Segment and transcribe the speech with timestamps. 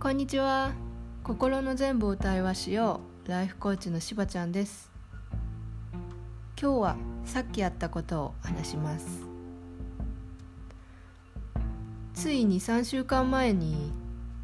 [0.00, 0.74] こんにちは。
[1.24, 3.28] 心の全部を対話しよう。
[3.28, 4.92] ライフコーチのしばちゃんです。
[6.56, 9.26] 今日はさっきやったことを話します。
[12.14, 13.92] ついに3週間前に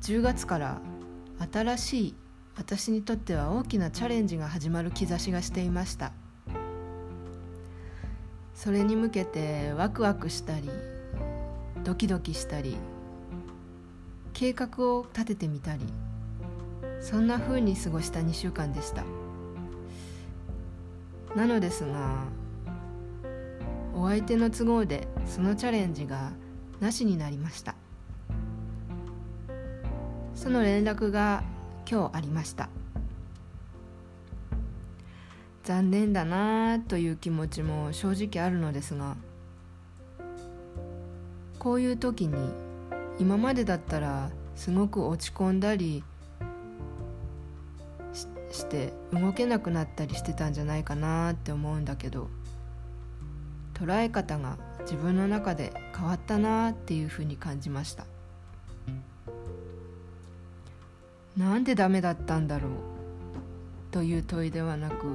[0.03, 0.81] 10月から
[1.53, 2.15] 新しい
[2.57, 6.13] 私にとっては大きなチャレンジが始まる兆しがしていました。
[8.57, 10.69] それに向けてワクワクしたり
[11.85, 12.77] ドキドキしたり
[14.35, 15.87] 計画を立ててみたり
[17.01, 19.05] そんな風に過ごした2週間でした。
[21.37, 22.25] なのですが
[23.95, 26.33] お相手の都合でそのチャレンジが
[26.81, 27.77] なしになりました。
[30.35, 31.45] その連絡が
[31.89, 32.69] 今日ありました。
[35.63, 39.17] 残念だなという気持ちも正直あるのですが
[41.59, 42.64] こういう時に
[43.19, 46.03] 今までだったらすごく落ち込んだり
[48.51, 52.29] して動けなくなったりしてたんじゃないかなって思うんだけど
[53.75, 58.05] 捉え方が自分の中で変わったなっていうふうに感じました。
[61.37, 62.73] なんでダメだったんだろう？
[63.91, 65.07] という問いではなく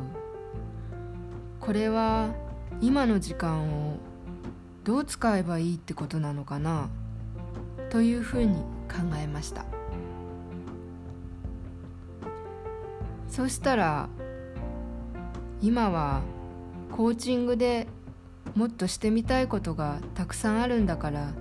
[1.61, 2.33] これは
[2.81, 3.97] 今の時間を
[4.83, 6.89] どう使えばいいってことなのかな？
[7.89, 8.55] というふうに
[8.87, 9.65] 考えました。
[13.27, 14.09] そしたら
[15.61, 16.21] 今は
[16.91, 17.87] コーチングで
[18.55, 21.33] もっとしてみたいことがたくさんあるんだから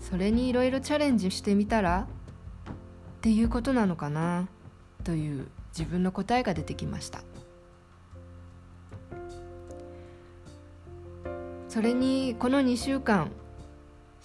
[0.00, 2.06] それにいろいろチャレンジしてみたら
[3.18, 4.48] っていうことなのかな
[5.04, 7.20] という自分の答えが出てきました。
[11.68, 13.30] それにこの2週間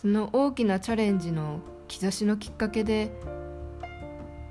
[0.02, 3.12] その大きなチャレンジの兆しのきっかけで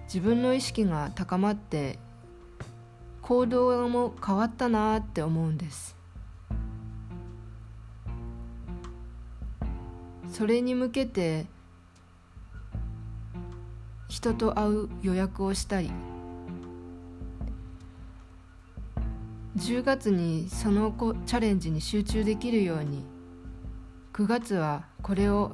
[0.04, 1.98] 自分の意識が高まって
[3.20, 5.96] 行動も変わったなって思うんです。
[10.30, 11.46] それに向けて
[14.08, 15.90] 人と会う予約をしたり。
[19.56, 20.94] 10月にその
[21.26, 23.04] チャレンジに集中できるように
[24.12, 25.52] 9月はこれを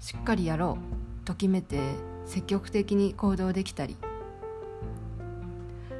[0.00, 0.78] しっかりやろ
[1.22, 1.80] うと決めて
[2.26, 3.96] 積極的に行動できたり。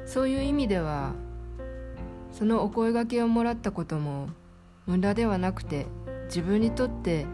[0.05, 1.13] そういう意味では
[2.31, 4.29] そのお声がけをもらったことも
[4.87, 5.85] 無駄ではなくて
[6.25, 7.27] 自分にとって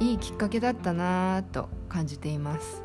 [0.00, 2.82] いいきっかけだったなぁと感じています。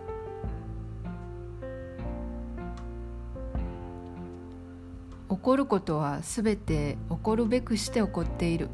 [5.30, 8.70] 起こることは全て起こるべくして起こっている。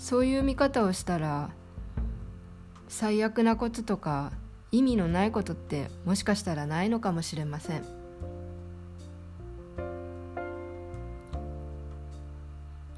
[0.00, 1.50] そういう見方をしたら
[2.88, 4.32] 最悪なこととか
[4.72, 7.84] 意味のないことってもしかしたらないのかもしれません。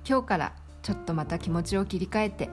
[0.09, 0.53] 今日から
[0.83, 2.51] ちょっとまた気持ちを切り替えて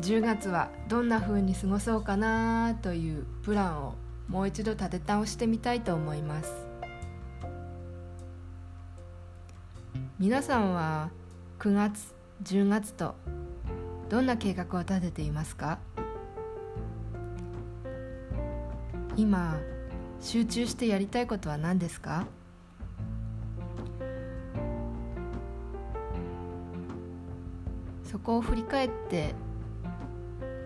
[0.00, 3.94] 10月はどんな風に過ごそうかなというプランを
[4.28, 6.52] もう一度立て直してみたいと思います。
[10.18, 11.10] 皆さんは
[11.60, 12.12] 9月
[12.42, 13.14] 10月と
[14.12, 15.78] どんな計画を立てていますか？
[19.16, 19.58] 今
[20.20, 22.26] 集中してやりたいことは何ですか？
[28.04, 29.34] そこを振り返って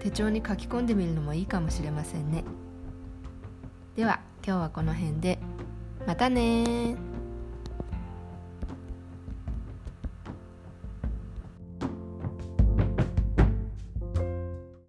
[0.00, 2.42] 手帳に書き込んでみるのもいいかもしれませんね。
[3.94, 5.38] では今日はこの辺で。
[6.04, 6.96] またね